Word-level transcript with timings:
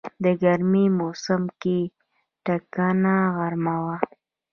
د 0.23 0.25
ګرمی 0.43 0.85
موسم 0.99 1.43
کې 1.61 1.79
ټکنده 2.45 3.15
غرمه 3.35 3.75
وه. 3.83 3.97